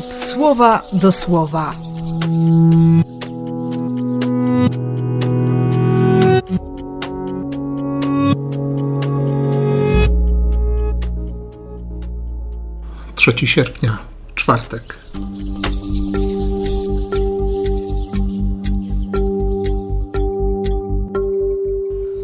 słowa 0.00 0.82
do 0.92 1.12
słowa. 1.12 1.74
Trzeci 13.14 13.46
sierpnia, 13.46 13.98
czwartek. 14.34 14.96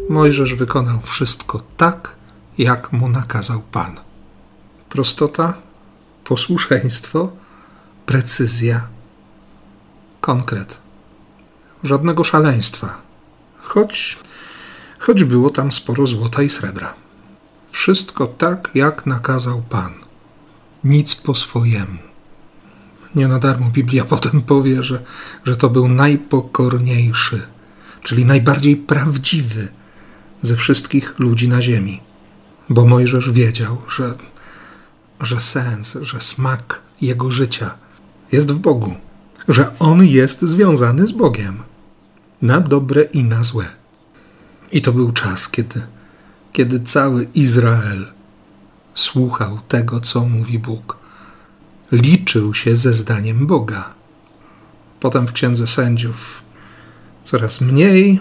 Mojżesz 0.09 0.53
wykonał 0.53 0.99
wszystko 1.01 1.61
tak, 1.77 2.15
jak 2.57 2.91
mu 2.91 3.09
nakazał 3.09 3.61
Pan. 3.71 3.99
Prostota, 4.89 5.53
posłuszeństwo, 6.23 7.31
precyzja, 8.09 8.87
konkret. 10.21 10.77
Żadnego 11.83 12.23
szaleństwa, 12.23 13.01
choć, 13.61 14.17
choć 14.99 15.23
było 15.23 15.49
tam 15.49 15.71
sporo 15.71 16.07
złota 16.07 16.41
i 16.41 16.49
srebra. 16.49 16.93
Wszystko 17.71 18.27
tak, 18.27 18.69
jak 18.75 19.05
nakazał 19.05 19.61
Pan. 19.69 19.93
Nic 20.83 21.15
po 21.15 21.35
swojemu. 21.35 21.97
Nie 23.15 23.27
na 23.27 23.39
darmo 23.39 23.69
Biblia 23.69 24.05
potem 24.15 24.41
powie, 24.41 24.83
że, 24.83 25.03
że 25.45 25.55
to 25.55 25.69
był 25.69 25.87
najpokorniejszy, 25.89 27.41
czyli 28.03 28.25
najbardziej 28.25 28.75
prawdziwy 28.77 29.67
ze 30.41 30.55
wszystkich 30.55 31.19
ludzi 31.19 31.47
na 31.47 31.61
ziemi. 31.61 32.01
Bo 32.69 32.85
Mojżesz 32.85 33.31
wiedział, 33.31 33.81
że, 33.97 34.13
że 35.21 35.39
sens, 35.39 35.97
że 36.01 36.21
smak 36.21 36.81
jego 37.01 37.31
życia 37.31 37.88
jest 38.31 38.51
w 38.51 38.59
Bogu, 38.59 38.93
że 39.47 39.79
on 39.79 40.05
jest 40.05 40.41
związany 40.41 41.07
z 41.07 41.11
Bogiem 41.11 41.57
na 42.41 42.61
dobre 42.61 43.03
i 43.03 43.23
na 43.23 43.43
złe. 43.43 43.65
I 44.71 44.81
to 44.81 44.93
był 44.93 45.11
czas, 45.11 45.49
kiedy, 45.49 45.81
kiedy 46.53 46.79
cały 46.79 47.27
Izrael 47.33 48.05
słuchał 48.93 49.59
tego, 49.67 49.99
co 49.99 50.25
mówi 50.25 50.59
Bóg. 50.59 50.97
Liczył 51.91 52.53
się 52.53 52.75
ze 52.75 52.93
zdaniem 52.93 53.47
Boga. 53.47 53.93
Potem 54.99 55.27
w 55.27 55.31
księdze 55.31 55.67
sędziów 55.67 56.43
coraz 57.23 57.61
mniej, 57.61 58.19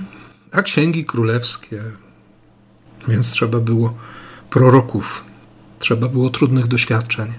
a 0.53 0.63
księgi 0.63 1.05
królewskie, 1.05 1.83
więc 3.09 3.31
trzeba 3.31 3.61
było 3.61 3.95
proroków, 4.51 5.25
trzeba 5.79 6.09
było 6.09 6.31
trudnych 6.31 6.67
doświadczeń, 6.67 7.33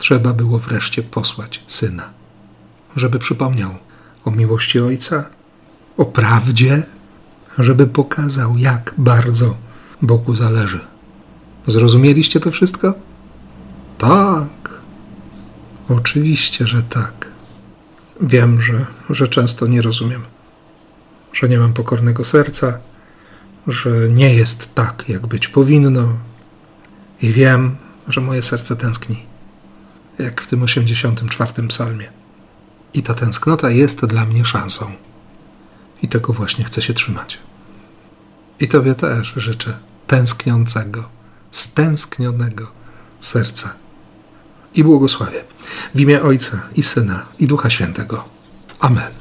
trzeba 0.00 0.32
było 0.32 0.58
wreszcie 0.58 1.02
posłać 1.02 1.62
syna, 1.66 2.10
żeby 2.96 3.18
przypomniał 3.18 3.74
o 4.24 4.30
miłości 4.30 4.80
ojca, 4.80 5.24
o 5.96 6.04
prawdzie, 6.04 6.82
żeby 7.58 7.86
pokazał, 7.86 8.56
jak 8.58 8.94
bardzo 8.98 9.56
Bogu 10.02 10.36
zależy. 10.36 10.80
Zrozumieliście 11.66 12.40
to 12.40 12.50
wszystko? 12.50 12.94
Tak. 13.98 14.48
Oczywiście, 15.88 16.66
że 16.66 16.82
tak. 16.82 17.26
Wiem, 18.20 18.62
że, 18.62 18.86
że 19.10 19.28
często 19.28 19.66
nie 19.66 19.82
rozumiem, 19.82 20.22
że 21.32 21.48
nie 21.48 21.58
mam 21.58 21.72
pokornego 21.72 22.24
serca, 22.24 22.78
że 23.66 24.08
nie 24.08 24.34
jest 24.34 24.74
tak, 24.74 25.04
jak 25.08 25.26
być 25.26 25.48
powinno, 25.48 26.08
i 27.22 27.30
wiem, 27.32 27.76
że 28.08 28.20
moje 28.20 28.42
serce 28.42 28.76
tęskni, 28.76 29.29
jak 30.20 30.40
w 30.40 30.46
tym 30.46 30.62
84 30.62 31.68
psalmie. 31.68 32.06
I 32.94 33.02
ta 33.02 33.14
tęsknota 33.14 33.70
jest 33.70 34.06
dla 34.06 34.24
mnie 34.24 34.44
szansą. 34.44 34.92
I 36.02 36.08
tego 36.08 36.32
właśnie 36.32 36.64
chcę 36.64 36.82
się 36.82 36.94
trzymać. 36.94 37.38
I 38.60 38.68
Tobie 38.68 38.94
też 38.94 39.32
życzę 39.36 39.78
tęskniącego, 40.06 41.08
stęsknionego 41.50 42.70
serca. 43.20 43.74
I 44.74 44.84
błogosławię 44.84 45.44
w 45.94 46.00
imię 46.00 46.22
Ojca 46.22 46.62
i 46.76 46.82
Syna 46.82 47.26
i 47.38 47.46
Ducha 47.46 47.70
Świętego. 47.70 48.24
Amen. 48.80 49.19